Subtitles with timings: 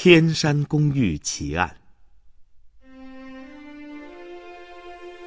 [0.00, 1.76] 天山公寓奇案。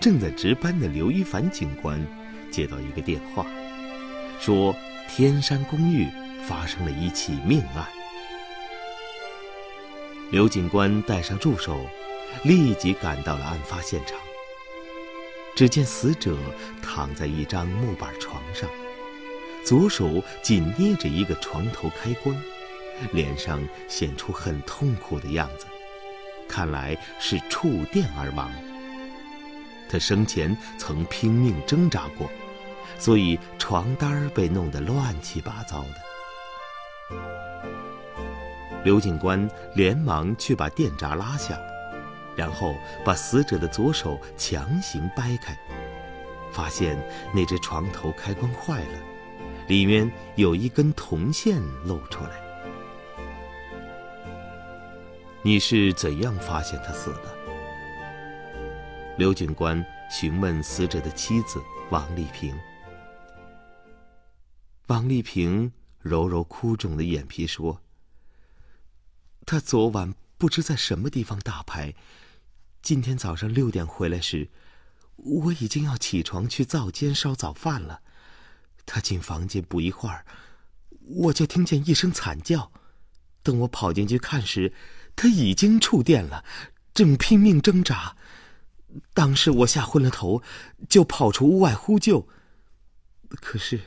[0.00, 2.00] 正在值班的刘一凡警官
[2.48, 3.44] 接到一个电话，
[4.38, 4.72] 说
[5.08, 6.06] 天山公寓
[6.46, 7.84] 发生了一起命案。
[10.30, 11.84] 刘警官带上助手，
[12.44, 14.16] 立即赶到了案发现场。
[15.56, 16.38] 只见死者
[16.80, 18.70] 躺在一张木板床上，
[19.64, 22.40] 左手紧捏着一个床头开关，
[23.12, 25.66] 脸上显出很痛苦的样子，
[26.48, 28.50] 看来是触电而亡。
[29.88, 32.30] 他生前曾拼命挣扎过，
[32.98, 36.02] 所以床单被弄得乱七八糟的。
[38.84, 41.58] 刘警官连忙去把电闸拉下。
[42.34, 42.74] 然后
[43.04, 45.54] 把死者的左手强行掰开，
[46.50, 46.98] 发现
[47.34, 48.98] 那只床头开关坏了，
[49.68, 52.41] 里面有一根铜线露出来。
[55.44, 57.36] 你是怎样发现他死的？
[59.18, 62.56] 刘警官询问死者的妻子王丽萍。
[64.86, 67.82] 王丽萍揉揉哭肿的眼皮说
[69.44, 71.92] ：“他昨晚不知在什么地方打牌。”
[72.80, 74.48] 今天早上六点回来时，
[75.16, 78.02] 我已经要起床去灶间烧早饭了。
[78.86, 80.24] 他进房间不一会儿，
[81.00, 82.70] 我就听见一声惨叫。
[83.42, 84.72] 等我跑进去看时，
[85.14, 86.44] 他已经触电了，
[86.94, 88.16] 正拼命挣扎。
[89.14, 90.42] 当时我吓昏了头，
[90.88, 92.28] 就跑出屋外呼救。
[93.28, 93.80] 可是，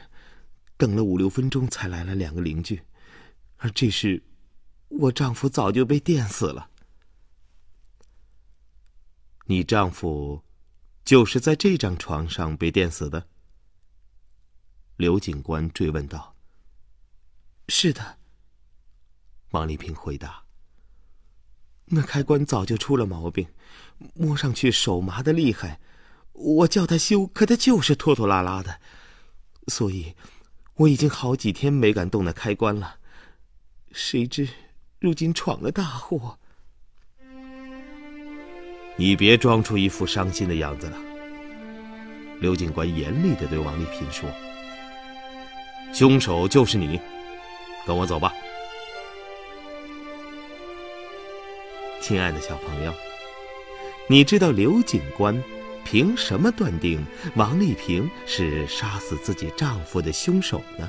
[0.77, 2.81] 等了五六分钟才来了两个邻居，
[3.57, 4.23] 而这时，
[4.87, 6.69] 我丈夫早就被电死了。
[9.45, 10.43] 你丈夫
[11.03, 13.27] 就是在这张床上被电死的？
[14.97, 16.35] 刘警官追问道。
[17.67, 18.17] 是的。
[19.51, 20.44] 王丽萍回答。
[21.88, 23.47] 那开关早就出了毛病，
[24.16, 25.80] 摸上去手麻的厉害，
[26.33, 28.79] 我叫他修，可他就是拖拖拉拉的，
[29.68, 30.16] 所以
[30.75, 32.97] 我已经好几天没敢动那开关了。
[33.91, 34.47] 谁知
[35.00, 36.40] 如今闯了大祸。
[38.97, 40.97] 你别装出一副伤心的样子了。
[42.40, 44.29] 刘警官严厉的对王丽萍说
[45.94, 47.00] ：“凶手就是你，
[47.85, 48.34] 跟我走吧。”
[52.07, 52.93] 亲爱的小朋友，
[54.07, 55.43] 你知道刘警官
[55.83, 57.03] 凭什么断定
[57.35, 60.88] 王丽萍是杀死自己丈夫的凶手呢？